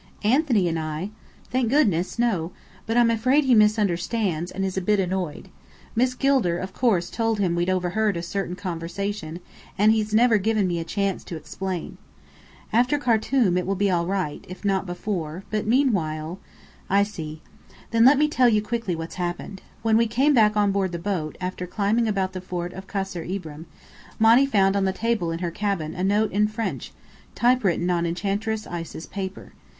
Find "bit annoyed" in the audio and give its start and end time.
4.81-5.49